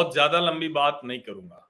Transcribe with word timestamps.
बहुत 0.00 0.12
ज़्यादा 0.12 0.38
लंबी 0.40 0.68
बात 0.68 1.00
नहीं 1.04 1.20
करूँगा। 1.20 1.66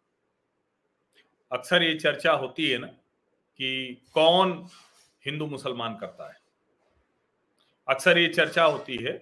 अक्सर 1.50 1.82
ये 1.82 1.94
चर्चा 1.94 2.32
होती 2.32 2.68
है 2.70 2.76
ना 2.78 2.86
कि 2.86 4.02
कौन 4.14 4.52
हिंदू 5.24 5.46
मुसलमान 5.46 5.96
करता 5.96 6.28
है। 6.28 6.38
अक्सर 7.88 8.18
ये 8.18 8.28
चर्चा 8.28 8.64
होती 8.64 8.96
है 8.96 9.12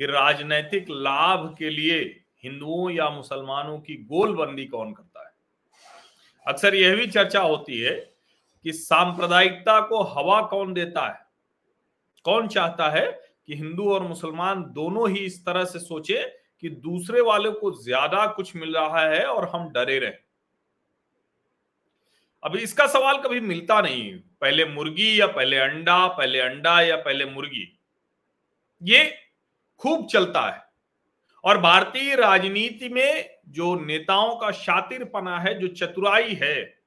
कि 0.00 0.06
राजनैतिक 0.06 0.90
लाभ 0.90 1.54
के 1.58 1.70
लिए 1.70 1.98
हिंदुओं 2.44 2.90
या 2.90 3.08
मुसलमानों 3.10 3.78
की 3.78 3.96
गोलबंदी 4.04 4.64
कौन 4.66 4.92
करता 4.92 5.26
है। 5.26 5.32
अक्सर 6.46 6.74
यह 6.74 6.96
भी 6.96 7.06
चर्चा 7.06 7.40
होती 7.40 7.80
है 7.80 7.94
कि 8.64 8.72
सांप्रदायिकता 8.72 9.80
को 9.80 10.02
हवा 10.04 10.40
कौन 10.46 10.72
देता 10.74 11.06
है। 11.08 11.26
कौन 12.24 12.48
चाहता 12.48 12.90
है 12.90 13.06
कि 13.46 13.54
हिंदू 13.54 13.90
और 13.94 14.02
मुसलमान 14.02 14.64
दोनों 14.72 15.10
ही 15.10 15.24
इस 15.24 15.44
तरह 15.46 15.64
से 15.64 15.78
सोचे 15.80 16.22
कि 16.64 16.70
दूसरे 16.70 17.20
वाले 17.20 17.50
को 17.50 17.70
ज़्यादा 17.82 18.26
कुछ 18.26 18.54
मिल 18.56 18.76
रहा 18.76 19.00
है 19.00 19.24
और 19.24 19.48
हम 19.48 19.68
डरे 19.68 19.98
रहे। 19.98 20.12
अभी 22.42 22.58
इसका 22.58 22.86
सवाल 22.86 23.18
कभी 23.18 23.40
मिलता 23.40 23.80
नहीं। 23.80 24.14
पहले 24.40 24.64
मुर्गी 24.64 25.20
या 25.20 25.26
पहले 25.26 25.56
अंडा 25.56 26.06
पहले 26.08 26.40
अंडा 26.40 26.80
या 26.80 26.96
पहले 26.96 27.24
मुर्गी? 27.24 27.78
ये 28.82 29.04
खूब 29.80 30.06
चलता 30.06 30.46
है। 30.50 30.62
और 31.44 31.58
भारतीय 31.58 32.14
राजनीति 32.16 32.88
में 32.88 33.38
जो 33.48 33.74
नेताओं 33.74 34.36
का 34.36 34.50
शातिरपना 34.50 35.38
है, 35.38 35.58
जो 35.60 35.68
चतुराई 35.68 36.34
है, 36.34 36.78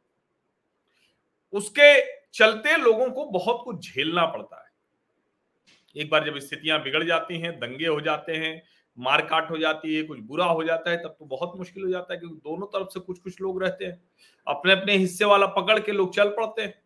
उसके 1.53 2.01
चलते 2.33 2.77
लोगों 2.77 3.09
को 3.09 3.25
बहुत 3.25 3.61
कुछ 3.65 3.93
झेलना 3.93 4.25
पड़ता 4.25 4.57
है। 4.57 6.01
एक 6.01 6.09
बार 6.09 6.25
जब 6.25 6.39
स्थितियाँ 6.39 6.81
बिगड़ 6.83 7.03
जाती 7.03 7.39
हैं, 7.39 7.59
दंगे 7.59 7.87
हो 7.87 8.01
जाते 8.01 8.35
हैं 8.35 8.61
मारकाट 8.99 9.51
हो 9.51 9.57
जाती 9.57 9.95
है, 9.95 10.03
कुछ 10.03 10.19
बुरा 10.19 10.45
हो 10.45 10.63
जाता 10.63 10.91
है, 10.91 10.97
तब 10.97 11.15
तो 11.19 11.25
बहुत 11.25 11.53
मुश्किल 11.57 11.83
हो 11.83 11.89
जाता 11.89 12.13
है 12.13 12.19
क्योंकि 12.19 12.35
दोनों 12.35 12.67
तरफ़ 12.67 12.87
से 12.87 12.99
कुछ 12.99 13.19
कुछ 13.19 13.41
लोग 13.41 13.63
रहते 13.63 13.85
हैं। 13.85 14.03
अपने 14.47 14.71
अपने 14.71 14.95
हिस्से 14.95 15.25
वाला 15.25 15.47
पकड़ 15.47 15.79
के 15.79 15.91
लोग 15.91 16.15
चल 16.15 16.29
पड़ते 16.29 16.61
हैं। 16.61 16.81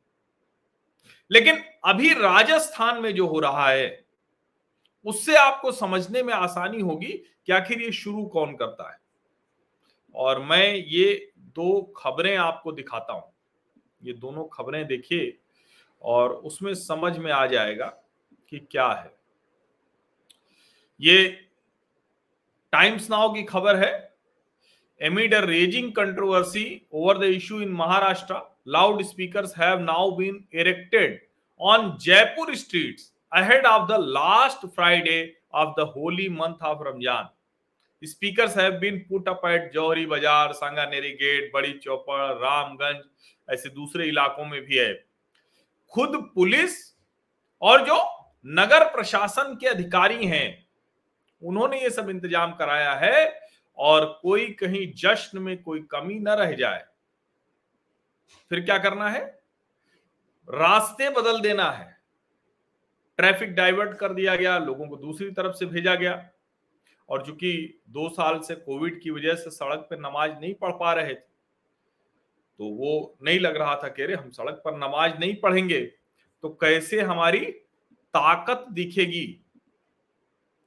लेकिन 1.32 1.64
अभी 1.86 2.14
राजस्थान 2.14 3.02
में 3.02 3.16
जो 3.16 3.28
हो 3.28 3.40
रहा 3.40 3.70
है, 3.70 4.06
उससे 5.06 5.36
आपको 5.36 5.72
समझने 5.72 6.24
में 6.24 6.34
आसानी 6.34 6.82
होगी 6.82 7.12
कि 7.46 7.52
आखिर 7.52 7.82
ये 7.82 7.92
शुरू 7.92 8.26
कौन 8.26 8.56
करता 8.56 8.92
है। 8.92 9.00
और 10.16 10.40
मैं 10.40 10.76
ये 10.76 11.32
दो 11.38 11.82
खबरें 11.82 12.38
आपको 12.38 12.72
दिखाता 12.72 13.14
हूँ। 13.14 13.34
ये 14.04 14.14
दोनों 14.14 14.46
खबरें 14.46 14.88
देखिए 14.88 15.38
और 16.02 16.34
उसमें 16.34 16.76
समझ 16.76 17.18
में 17.18 17.32
आ 17.32 17.46
जाएगा 17.46 17.86
कि 18.50 18.60
क्या 18.60 18.88
है। 18.88 19.16
ये 21.02 21.51
टाइम्स 22.74 23.10
नाउ 23.10 23.34
की 23.34 23.44
खबर 23.46 23.76
है 23.76 23.92
amid 25.02 25.34
raging 25.46 25.92
controversy 25.94 26.66
over 26.94 27.18
the 27.18 27.32
issue 27.34 27.62
in 27.62 27.72
Maharashtra 27.76 28.42
loud 28.70 29.02
speakers 29.04 29.58
have 29.58 29.80
now 29.82 30.12
been 30.18 30.44
erected 30.56 31.20
on 31.60 31.98
Jaipur 32.02 32.56
streets 32.56 33.12
ahead 33.32 33.66
of 33.66 33.88
the 33.88 33.98
last 33.98 34.66
Friday 34.76 35.36
of 35.54 35.74
the 35.76 35.86
holy 35.86 36.28
month 36.30 36.62
of 36.62 36.80
Ramjan. 36.80 37.30
Speakers 38.04 38.54
have 38.54 38.80
been 38.82 39.06
put 39.06 39.28
up 39.28 39.46
at 39.46 39.72
Johari 39.74 40.06
Bazaar 40.06 40.54
Sanganeri 40.54 41.12
gate 41.16 41.52
बड़ी 41.54 41.72
चौपड़ 41.84 42.20
रामगंज 42.36 43.04
ऐसे 43.48 43.70
दूसरे 43.70 44.08
इलाकों 44.08 44.46
में 44.46 44.60
भी 44.62 44.78
है 44.78 44.94
खुद 45.94 46.16
police 46.36 46.76
और 47.62 47.86
जो 47.86 48.02
नगर 48.46 48.84
प्रशासन 48.92 49.56
के 49.62 49.68
अधिकारी 49.68 50.26
हैं 50.28 50.48
उन्होंने 51.42 51.82
ये 51.82 51.90
सब 51.90 52.10
इंतज़ाम 52.10 52.54
कराया 52.56 52.94
है 52.96 53.40
और 53.78 54.06
कोई 54.22 54.48
कहीं 54.54 54.86
जश्न 54.98 55.40
में 55.40 55.62
कोई 55.64 55.82
कमी 55.92 56.20
न 56.20 56.36
रह 56.40 56.52
जाए। 56.56 56.84
फिर 58.52 58.60
क्या 58.62 58.78
करना 58.78 59.10
है? 59.10 59.24
रास्ते 60.48 61.10
बदल 61.12 61.40
देना 61.42 61.70
है। 61.72 61.90
ट्रैफ़िक 63.20 63.54
डाइवर्ट 63.56 63.98
कर 63.98 64.14
दिया 64.14 64.36
गया, 64.36 64.58
लोगों 64.60 64.88
को 64.88 64.96
दूसरी 64.98 65.30
तरफ़ 65.32 65.56
से 65.56 65.66
भेजा 65.66 65.96
गया। 65.96 66.30
और 67.10 67.26
चूँकि 67.26 67.82
दो 67.90 68.08
साल 68.10 68.40
से 68.40 68.56
कोविड 68.58 69.02
की 69.02 69.10
वजह 69.10 69.36
से 69.36 69.50
सड़क 69.50 69.88
पर 69.90 70.00
नमाज़ 70.00 70.32
नहीं 70.32 70.54
पढ़ 70.54 70.72
पा 70.72 70.94
रहे 70.94 71.08
थे 71.08 71.30
तो 72.60 72.66
वो 72.68 73.18
नहीं 73.24 73.40
लग 73.40 73.56
रहा 73.58 73.76
था 73.76 73.88
कह 73.90 74.06
रहे 74.06 74.16
हम 74.16 74.30
सड़क 74.32 74.62
पर 74.66 74.78
नमाज़ 74.78 75.14
नहीं 75.20 75.36
पढ़ेंगे 75.36 75.80
तो 76.44 76.50
कैसे 76.62 77.02
हमारी 77.02 77.40
ताकत 78.14 78.66
दिखेगी? 78.72 79.26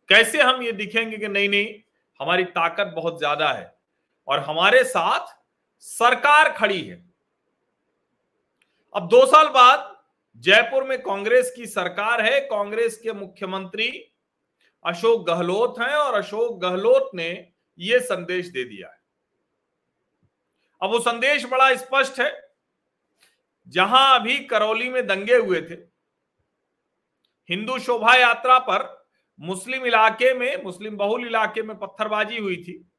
कैसे 0.08 0.42
हम 0.42 0.62
ये 0.62 0.72
दिखेंगे 0.72 1.16
कि 1.16 1.28
नहीं 1.28 1.48
नहीं, 1.48 1.74
हमारी 2.20 2.44
ताकत 2.46 2.92
बहुत 2.96 3.18
ज़्यादा 3.18 3.52
है 3.52 3.72
और 4.28 4.38
हमारे 4.40 4.82
साथ 4.84 5.34
सरकार 5.84 6.52
खड़ी 6.52 6.80
है। 6.80 7.02
अब 8.94 9.08
दो 9.08 9.24
साल 9.26 9.48
बाद 9.50 9.92
जयपुर 10.42 10.84
में 10.84 11.00
कांग्रेस 11.02 11.52
की 11.56 11.66
सरकार 11.66 12.20
है, 12.22 12.40
कांग्रेस 12.42 12.96
के 12.98 13.12
मुख्यमंत्री 13.12 13.88
अशोक 14.84 15.26
गहलोत 15.26 15.78
हैं 15.80 15.94
और 15.94 16.14
अशोक 16.14 16.60
गहलोत 16.60 17.10
ने 17.14 17.28
यह 17.78 17.98
संदेश 18.02 18.48
दे 18.48 18.64
दिया 18.64 18.88
है। 18.88 18.98
अब 20.80 20.90
वो 20.90 20.98
संदेश 21.00 21.44
बड़ा 21.46 21.74
स्पष्ट 21.76 22.20
है, 22.20 22.32
जहाँ 23.66 24.20
अभी 24.20 24.38
करौली 24.46 24.88
में 24.88 25.06
दंगे 25.06 25.36
हुए 25.36 25.60
थे, 25.60 25.74
हिंदू 27.48 27.78
शोभा 27.80 28.14
यात्रा 28.14 28.58
पर 28.60 28.82
मुस्लिम 29.40 29.86
इलाके 29.86 30.34
में, 30.34 30.62
मुस्लिम 30.62 30.96
बहुल 30.96 31.26
इलाके 31.26 31.62
में 31.62 31.78
पत्थरबाजी 31.78 32.38
हुई 32.38 32.56
थी। 32.56 32.90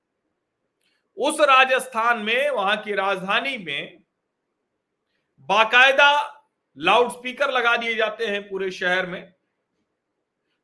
उस 1.18 1.40
राजस्थान 1.40 2.20
में, 2.20 2.50
वहाँ 2.50 2.78
की 2.78 2.94
राजधानी 2.94 3.58
में 3.58 4.04
बाकायदा 5.50 6.12
लाउड 6.78 7.12
स्पीकर 7.12 7.52
लगा 7.52 7.78
दिए 7.78 7.96
जाते 7.96 8.26
हैं 8.28 8.50
पूरे 8.50 8.72
शहर 8.72 9.06
में। 9.06 9.34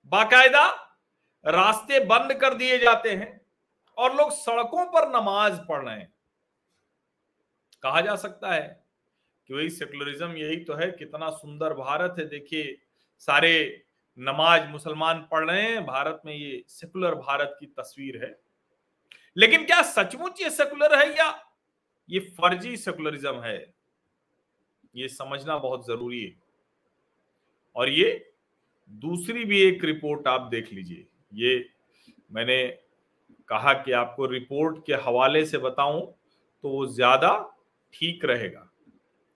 बाकायदा 0.05 0.67
रास्ते 1.45 1.99
बंद 1.99 2.33
कर 2.33 2.53
दिए 2.53 2.77
जाते 2.77 3.09
हैं 3.09 3.41
और 3.97 4.15
लोग 4.15 4.31
सड़कों 4.31 4.85
पर 4.85 5.09
नमाज़ 5.09 5.59
पढ़ 5.69 5.85
रहे 5.85 5.95
हैं। 5.95 6.13
कहा 7.83 8.01
जा 8.01 8.15
सकता 8.15 8.53
है 8.53 8.83
कि 9.47 9.53
वही 9.53 9.69
सेकुलरिज्म 9.69 10.31
यही 10.31 10.57
तो 10.57 10.73
है, 10.73 10.91
कितना 10.91 11.29
सुंदर 11.29 11.73
भारत 11.73 12.15
है। 12.19 12.25
देखिए, 12.25 12.77
सारे 13.19 13.85
नमाज़ 14.17 14.67
मुसलमान 14.69 15.19
पढ़ 15.31 15.49
रहे 15.49 15.61
हैं, 15.61 15.85
भारत 15.85 16.21
में 16.25 16.33
ये 16.33 16.63
सेकुलर 16.67 17.15
भारत 17.17 17.55
की 17.59 17.65
तस्वीर 17.65 18.23
है। 18.23 18.35
लेकिन 19.37 19.65
क्या 19.65 19.81
सचमुच 19.83 20.41
ये 20.41 20.49
सेकुलर 20.49 20.97
है 20.99 21.09
या 21.17 21.27
ये 22.09 22.19
फर्जी 22.37 22.75
सेकुलरिज्म 22.77 23.41
है? 23.41 23.73
ये 24.95 25.07
समझना 25.07 25.57
बहुत 25.57 25.85
ज़रूरी 25.87 26.23
है। 26.23 26.33
और 27.75 27.89
ये 27.89 28.33
दूसरी 28.91 29.45
भी 29.45 29.61
एक 29.61 29.83
रिपोर्ट 29.85 30.27
आप 30.27 30.49
देख 30.51 30.73
लीजिए। 30.73 31.07
ये 31.33 31.69
मैंने 32.31 32.65
कहा 33.49 33.73
कि 33.73 33.91
आपको 33.91 34.25
रिपोर्ट 34.25 34.85
के 34.85 34.93
हवाले 35.05 35.45
से 35.45 35.57
बताऊँ 35.57 36.01
तो 36.63 36.69
वो 36.69 36.85
ज़्यादा 36.85 37.31
ठीक 37.93 38.25
रहेगा। 38.25 38.67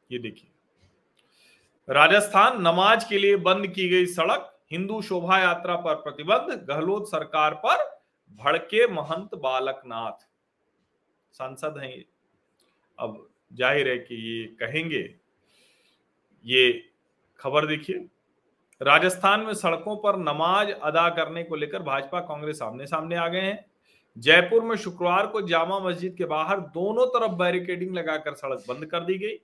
ये 0.09 0.19
देखिए। 0.19 0.51
राजस्थान 1.87 2.61
नमाज़ 2.61 3.07
के 3.09 3.17
लिए 3.17 3.35
बंद 3.37 3.67
की 3.67 3.87
गई 3.89 4.05
सड़क 4.05 4.51
हिंदू 4.71 5.01
शोभा 5.03 5.39
यात्रा 5.39 5.75
पर 5.77 5.95
प्रतिबंध, 5.97 6.51
गहलोत 6.69 7.07
सरकार 7.07 7.53
पर 7.65 7.83
भड़के 8.39 8.87
महंत 8.89 9.35
बालकनाथ। 9.37 10.25
सांसद 11.35 11.77
हैं 11.77 11.93
अब 12.99 13.27
ज़ाहिर 13.51 13.87
है 13.89 13.97
कि 13.99 14.15
ये 14.17 14.45
कहेंगे, 14.57 15.03
ये 16.45 16.71
खबर 17.39 17.65
देखिए, 17.67 18.05
राजस्थान 18.81 19.39
में 19.39 19.53
सड़कों 19.55 19.95
पर 19.97 20.17
नमाज़ 20.19 20.71
अदा 20.71 21.07
करने 21.11 21.43
को 21.43 21.55
लेकर 21.55 21.83
भाजपा 21.83 22.19
कांग्रेस 22.21 22.59
सामने 22.59 22.87
सामने 22.87 23.15
आ 23.15 23.27
गए 23.27 23.41
हैं। 23.41 23.65
जयपुर 24.17 24.63
में 24.63 24.75
शुक्रवार 24.77 25.27
को 25.27 25.41
जामा 25.43 25.79
मस्जिद 25.79 26.15
के 26.17 26.25
बाहर 26.25 26.59
दोनों 26.73 27.05
तरफ़ 27.09 27.31
बैरिकेडिंग 27.33 27.95
लगाकर 27.95 28.33
सड़क 28.35 28.63
बंद 28.69 28.85
कर 28.85 29.03
दी 29.03 29.17
गई। 29.17 29.37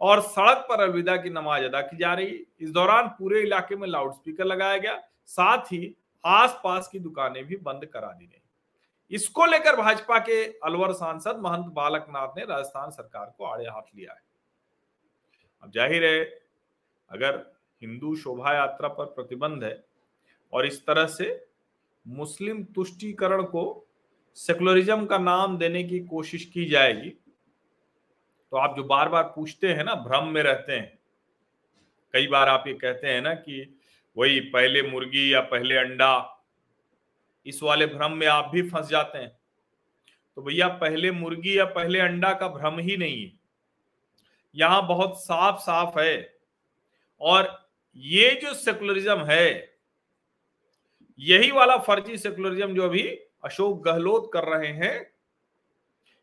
और 0.00 0.20
सड़क 0.22 0.66
पर 0.68 0.80
अलविदा 0.82 1.16
की 1.16 1.30
नमाज़ 1.30 1.64
अदा 1.64 1.80
की 1.82 1.96
जा 1.96 2.12
रही 2.14 2.38
इस 2.60 2.70
दौरान 2.70 3.08
पूरे 3.18 3.40
इलाके 3.42 3.76
में 3.76 3.86
लाउडस्पीकर 3.88 4.44
लगाया 4.44 4.76
गया, 4.78 4.96
साथ 5.26 5.72
ही 5.72 5.94
आसपास 6.24 6.88
की 6.88 6.98
दुकानें 7.00 7.44
भी 7.44 7.56
बंद 7.58 7.84
करा 7.86 8.12
दी 8.12 8.26
गई। 8.26 8.40
इसको 9.10 9.46
लेकर 9.46 9.76
भाजपा 9.76 10.18
के 10.20 10.42
अलवर 10.64 10.92
सांसद 10.94 11.40
महंत 11.40 11.72
बालकनाथ 11.72 12.36
ने 12.36 12.44
राजस्थान 12.44 12.90
सरकार 12.90 13.34
को 13.38 13.44
आड़े 13.44 13.64
हाथ 13.64 13.96
लिया 13.96 14.12
है। 14.12 14.20
अब 15.62 15.70
ज़ाहिर 15.70 16.04
है, 16.04 16.22
अगर 17.10 17.36
हिंदू 17.82 18.14
शोभा 18.16 18.54
यात्रा 18.54 18.88
पर 18.90 19.04
प्रतिबंध 19.06 19.64
है 19.64 19.84
और 20.52 20.66
इस 20.66 20.84
तरह 20.86 21.06
से 21.08 21.28
मुस्लिम 22.06 22.62
तुष्टीकरण 22.74 23.42
को 23.44 23.64
सेकुलरिज्म 24.36 25.04
का 25.06 25.18
नाम 25.18 25.56
देने 25.58 25.82
की 25.84 25.98
कोशिश 26.06 26.44
की 26.44 26.64
जाएगी 26.64 27.12
तो 28.52 28.58
आप 28.58 28.76
जो 28.76 28.82
बार 28.84 29.08
बार 29.08 29.22
पूछते 29.36 29.72
हैं 29.72 29.84
ना, 29.84 29.94
भ्रम 29.94 30.26
में 30.28 30.42
रहते 30.42 30.72
हैं, 30.72 30.98
कई 32.14 32.26
बार 32.26 32.48
आप 32.48 32.64
ये 32.66 32.74
कहते 32.74 33.08
हैं 33.08 33.20
ना 33.22 33.34
कि 33.34 33.78
वही 34.16 34.40
पहले 34.40 34.82
मुर्गी 34.82 35.32
या 35.34 35.40
पहले 35.40 35.76
अंडा, 35.76 36.38
इस 37.46 37.62
वाले 37.62 37.86
भ्रम 37.86 38.12
में 38.12 38.26
आप 38.26 38.50
भी 38.52 38.62
फंस 38.62 38.88
जाते 38.88 39.18
हैं। 39.18 39.30
तो 40.36 40.42
भैया, 40.42 40.68
पहले 40.68 41.10
मुर्गी 41.10 41.58
या 41.58 41.64
पहले 41.64 42.00
अंडा 42.00 42.32
का 42.32 42.48
भ्रम 42.48 42.78
ही 42.78 42.96
नहीं 42.96 43.24
है। 43.24 43.32
यहाँ 44.54 44.86
बहुत 44.86 45.18
साफ़ 45.22 45.60
साफ़ 45.60 45.98
है 46.00 46.36
और 47.20 47.50
ये 47.96 48.30
जो 48.42 48.54
सेकुलरिज्म 48.54 49.24
है, 49.24 49.78
यही 51.18 51.50
वाला 51.50 51.76
फर्जी 51.78 52.18
सेकुलरिज्म 52.18 52.74
जो 52.74 52.84
अभी 52.84 53.08
अशोक 53.44 53.82
गहलोत 53.84 54.30
कर 54.34 54.44
रहे 54.44 54.72
हैं, 54.74 55.12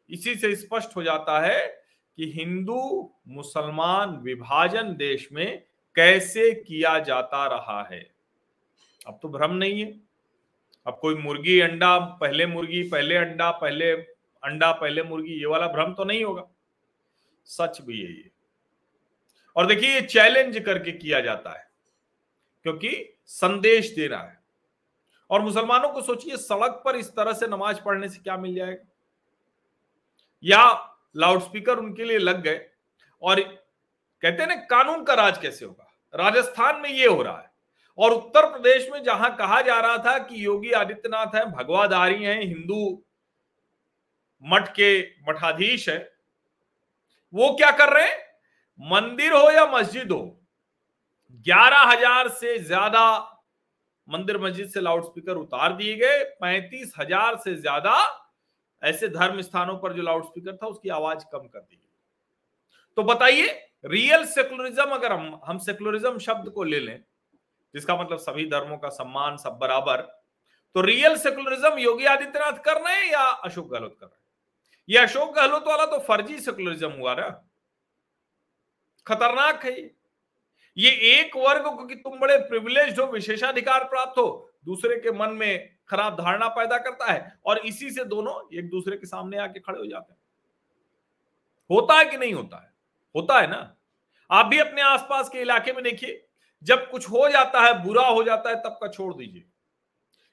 इसी 0.10 0.36
से 0.36 0.56
स्पष्ट 0.56 0.96
हो 0.96 1.04
जाता 1.04 1.40
है 1.40 1.79
कि 2.20 2.32
हिंदू 2.32 3.12
मुसलमान 3.28 4.10
विभाजन 4.10 4.96
देश 4.96 5.30
में 5.32 5.64
कैसे 5.96 6.52
किया 6.52 7.00
जाता 7.00 7.46
रहा 7.48 7.84
है? 7.84 8.12
अब 9.08 9.20
तो 9.22 9.30
भ्रम 9.30 9.52
नहीं 9.52 9.82
है। 9.82 10.00
अब 10.88 10.98
कोई 11.02 11.16
मुर्गी, 11.16 11.60
अंडा, 11.60 12.00
पहले 12.00 12.46
मुर्गी, 12.46 12.90
पहले 12.90 13.16
अंडा 13.16 13.52
पहले 13.52 13.92
अंडा, 14.44 14.72
पहले 14.72 15.04
मुर्गी, 15.04 15.34
ये 15.34 15.46
वाला 15.46 15.68
भ्रम 15.68 15.94
तो 15.94 16.04
नहीं 16.04 16.24
होगा। 16.24 16.44
सच 17.46 17.82
भी 17.82 18.02
है। 18.02 18.12
ये 18.12 18.30
और 19.56 19.66
देखिए, 19.66 19.90
ये 19.90 20.02
चैलेंज 20.02 20.60
करके 20.60 20.92
किया 20.92 21.20
जाता 21.20 21.58
है, 21.60 21.72
क्योंकि 22.64 23.14
संदेश 23.26 23.96
दे 23.96 24.08
रहा 24.08 24.24
है। 24.24 24.40
और 25.30 25.42
मुसलमानों 25.42 25.90
को 25.90 26.02
सोचिए, 26.02 26.38
सड़क 26.38 26.82
पर 26.86 26.96
इस 26.96 27.16
तरह 27.16 27.34
से 27.34 27.48
नमाज़ 27.48 27.82
पढ़ने 27.82 28.10
से 28.10 28.20
क्या 28.20 28.38
मिल 28.38 28.56
जाएगा? 28.56 28.86
या 30.44 30.89
लाउडस्पीकर 31.16 31.78
उनके 31.78 32.06
लिए 32.06 32.18
लग 32.20 32.42
गए। 32.42 32.60
और 33.22 33.40
कहते 33.40 34.42
हैं 34.42 34.48
ना, 34.48 34.56
कानून 34.56 35.04
का 35.04 35.14
राज 35.16 35.38
कैसे 35.38 35.66
होगा? 35.66 35.86
राजस्थान 36.14 36.82
में 36.82 36.90
ये 36.90 37.08
हो 37.08 37.22
रहा 37.22 37.38
है। 37.38 37.48
और 37.98 38.14
उत्तर 38.14 38.46
प्रदेश 38.48 38.88
में 38.92 39.04
जहाँ 39.04 39.36
कहा 39.38 39.62
जा 39.62 39.80
रहा 39.80 39.98
था 39.98 40.18
कि 40.20 40.46
योगी 40.46 40.72
आदित्यनाथ 40.74 41.36
है 41.36 41.46
भगवादारी 41.48 42.24
हैं, 42.24 42.42
हिंदू 42.42 43.04
मठ 44.44 44.68
के 44.70 45.00
मठाधीश 45.28 45.88
है, 45.90 45.98
वो 47.34 47.54
क्या 47.56 47.72
कर 47.74 47.94
रहे 47.94 48.08
हैं? 48.08 48.18
मंदिर 48.80 49.34
हो 49.34 49.50
या 49.52 49.66
मस्जिद 49.72 50.12
हो, 50.12 50.22
ग्यारह 51.46 51.82
हज़ार 51.82 52.28
से 52.30 52.58
ज़्यादा 52.60 53.02
मंदिर 54.08 54.38
मस्जिद 54.38 54.70
से 54.70 54.82
लाउडस्पीकर 54.82 55.36
उतार 55.36 55.74
दिए 55.74 55.96
गए, 55.96 56.24
पैंतीस 56.42 56.94
हज़ार 57.00 57.36
से 57.38 57.56
ज़्यादा 57.56 57.98
ऐसे 58.84 59.08
धर्म 59.08 59.42
स्थानों 59.42 59.78
पर 59.78 59.94
जो 59.94 60.02
लाउडस्पीकर 60.02 60.56
था, 60.56 60.68
उसकी 60.68 60.90
आवाज़ 60.90 61.26
कम 61.32 61.48
कर 61.48 61.60
दी। 61.60 61.82
तो 62.98 63.04
बताइए 63.04 63.48
रियल 63.86 64.26
सेकुलरिज्म 64.26 64.92
अगर 64.92 65.12
हम 65.12 65.40
हम 65.46 65.58
सेकुलरिज्म 65.58 66.18
शब्द 66.20 66.50
को 66.50 66.64
ले 66.64 66.80
लें, 66.80 67.04
जिसका 67.74 67.96
मतलब 67.96 68.18
सभी 68.18 68.46
धर्मों 68.46 68.78
का 68.78 68.90
सम्मान, 68.90 69.38
सब 69.38 69.58
बराबर 69.58 70.02
तो 70.76 70.82
रियल 70.82 71.16
सेकुलरिज्म 71.18 71.78
योगी 71.78 72.06
आदित्यनाथ 72.06 72.64
कर 72.64 72.82
रहे 72.82 72.96
हैं 72.96 73.12
या 73.12 73.22
अशोक 73.22 73.68
गहलोत 73.68 73.96
कर 74.00 74.06
रहे 74.06 74.16
हैं? 74.16 74.26
ये 74.90 74.98
अशोक 74.98 75.36
गहलोत 75.36 75.68
वाला 75.68 75.86
तो 75.86 76.00
फर्जी 76.00 76.40
सेकुलरिज्म 76.40 76.92
हुआ 76.92 77.14
ना। 77.16 77.30
खतरनाक 79.08 79.66
है 79.66 79.80
ये। 80.78 80.90
एक 80.90 81.36
वर्ग 81.38 81.64
को 81.66 81.86
कि 81.86 81.96
तुम 81.96 82.20
बड़े 82.20 82.38
प्रिविलेज 82.40 83.00
हो, 83.00 83.06
विशेषाधिकार 83.06 83.84
प्राप्त 83.84 84.18
हो 84.18 84.49
दूसरे 84.68 84.96
के 84.96 85.12
मन 85.12 85.30
में 85.30 85.70
खराब 85.90 86.16
धारणा 86.16 86.48
पैदा 86.50 86.78
करता 86.78 87.12
है 87.12 87.40
और 87.46 87.58
इसी 87.58 87.90
से 87.92 88.04
दोनों 88.06 88.34
एक 88.58 88.70
दूसरे 88.70 88.98
के 88.98 89.08
सामने 89.08 89.38
आके 89.38 89.60
खड़े 89.60 89.80
हो 89.80 89.86
जाते 89.86 90.14
हैं। 90.14 90.20
होता 91.70 91.98
है 91.98 92.06
कि 92.06 92.18
नहीं 92.18 92.34
होता 92.34 92.58
है? 92.58 92.72
होता 93.16 93.40
है 93.40 93.48
ना? 93.48 93.76
आप 94.30 94.46
भी 94.46 94.58
अपने 94.60 94.82
आसपास 94.82 95.30
के 95.30 95.42
इलाके 95.42 95.74
में 95.74 95.84
देखिए, 95.84 96.26
जब 96.64 96.90
कुछ 96.92 97.10
हो 97.10 97.28
जाता 97.30 97.62
है, 97.62 97.84
बुरा 97.84 98.06
हो 98.06 98.24
जाता 98.24 98.50
है, 98.50 98.56
तब 98.56 98.78
का 98.82 98.88
छोड़ 98.88 99.14
दीजिए। 99.14 99.46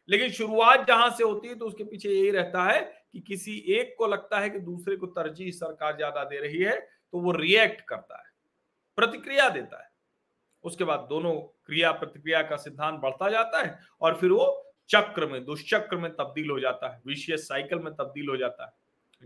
लेकिन 0.08 0.30
शुरुआत 0.30 0.86
जहाँ 0.86 1.08
से 1.10 1.24
होती 1.24 1.48
है 1.48 1.54
तो 1.54 1.66
उसके 1.66 1.84
पीछे 1.84 2.08
यही 2.08 2.30
रहता 2.30 2.64
है 2.64 2.80
कि 3.12 3.20
किसी 3.20 3.56
एक 3.70 3.94
को 3.98 4.06
लगता 4.06 4.40
है 4.40 4.50
कि 4.50 4.58
दूसरे 4.60 4.96
को 4.96 5.06
तरजीह 5.08 5.50
सरकार 5.52 5.96
ज़्यादा 5.96 6.24
दे 6.24 6.40
रही 6.40 6.62
है 6.62 6.76
तो 7.12 7.20
वो 7.20 7.32
रिएक्ट 7.32 7.80
करता 7.80 8.18
है, 8.18 8.30
प्रतिक्रिया 8.98 9.48
देता 9.48 9.82
है। 9.82 9.85
उसके 10.66 10.84
बाद 10.84 11.00
दोनों 11.00 11.32
क्रिया 11.40 11.92
प्रतिक्रिया 11.92 12.42
का 12.42 12.56
सिद्धांत 12.56 13.00
बढ़ता 13.00 13.30
जाता 13.30 13.62
है 13.62 13.80
और 14.00 14.16
फिर 14.16 14.30
वो 14.30 14.74
चक्र 14.88 15.26
में, 15.26 15.44
दुष्चक्र 15.44 15.96
में 15.96 16.12
तब्दील 16.12 16.50
हो 16.50 16.60
जाता 16.60 16.94
है 16.94 17.02
विशियस 17.06 17.48
साइकिल 17.48 17.78
में 17.78 17.94
तब्दील 17.94 18.28
हो 18.28 18.36
जाता 18.36 18.66
है। 18.66 18.72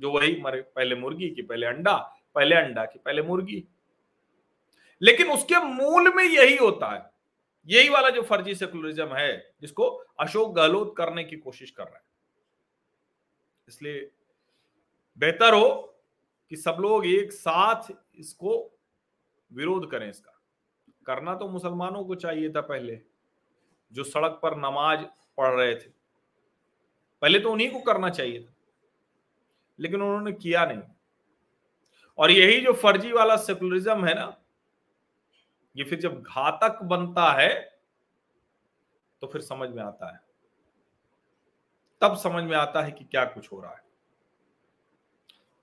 जो 0.00 0.10
वही 0.10 0.40
मरे, 0.40 0.62
पहले 0.62 0.94
मुर्गी 0.94 1.30
की, 1.30 1.42
पहले 1.42 1.66
अंडा 1.66 2.16
पहले 2.34 2.56
अंडा 2.56 2.84
की, 2.84 2.98
पहले 2.98 3.22
मुर्गी। 3.22 3.68
लेकिन 5.02 5.30
उसके 5.30 5.64
मूल 5.64 6.14
में 6.14 6.24
यही 6.24 6.56
होता 6.56 6.94
है। 6.94 7.10
यही 7.66 7.88
वाला 7.88 8.10
जो 8.10 8.22
फर्जी 8.22 8.54
सेकुलरिज्म 8.54 9.08
है, 9.08 9.54
जिसको 9.60 9.84
अशोक 10.20 10.54
गहलोत 10.54 10.94
करने 10.96 11.24
की 11.24 11.36
कोशिश 11.36 11.70
कर 11.70 11.84
रहा 11.84 11.96
है। 11.96 12.04
इसलिए 13.68 14.10
बेहतर 15.18 15.54
हो 15.54 15.96
कि 16.50 16.56
सब 16.56 16.76
लोग 16.80 17.06
एक 17.06 17.32
साथ 17.32 17.82
इसको 18.14 18.78
विरोध 19.52 19.90
करें 19.90 20.10
इसका। 20.10 20.39
करना 21.06 21.34
तो 21.34 21.48
मुसलमानों 21.48 22.04
को 22.04 22.14
चाहिए 22.14 22.50
था 22.50 22.60
पहले, 22.62 23.00
जो 23.92 24.04
सड़क 24.04 24.38
पर 24.42 24.56
नमाज़ 24.58 25.04
पढ़ 25.38 25.54
रहे 25.54 25.74
थे। 25.74 25.88
पहले 27.22 27.38
तो 27.38 27.52
उन्हीं 27.52 27.70
को 27.70 27.80
करना 27.82 28.08
चाहिए 28.10 28.42
था, 28.42 28.52
लेकिन 29.78 30.02
उन्होंने 30.02 30.32
किया 30.34 30.64
नहीं। 30.64 30.82
और 32.18 32.30
यही 32.30 32.60
जो 32.60 32.72
फर्जी 32.74 33.12
वाला 33.12 33.36
सेकुलरिज्म 33.38 34.04
है 34.06 34.14
ना, 34.14 34.36
ये 35.76 35.84
फिर 35.84 36.00
जब 36.00 36.20
घातक 36.22 36.82
बनता 36.84 37.30
है 37.32 37.52
तो 39.22 39.26
फिर 39.26 39.40
समझ 39.42 39.68
में 39.70 39.82
आता 39.82 40.12
है। 40.12 40.20
तब 42.02 42.16
समझ 42.16 42.42
में 42.44 42.56
आता 42.56 42.82
है 42.82 42.92
कि 42.92 43.04
क्या 43.04 43.24
कुछ 43.24 43.52
हो 43.52 43.60
रहा 43.60 43.72
है। 43.72 43.82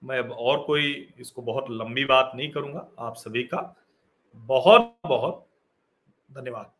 मैं 0.01 0.19
अब 0.19 0.31
और 0.31 0.63
कोई 0.63 0.91
इसको 1.19 1.41
बहुत 1.41 1.69
लंबी 1.71 2.05
बात 2.05 2.31
नहीं 2.35 2.49
करूँगा, 2.51 2.87
आप 2.99 3.15
सभी 3.15 3.43
का 3.43 3.61
बहुत 4.37 4.95
बहुत 5.05 5.45
धन्यवाद। 6.29 6.76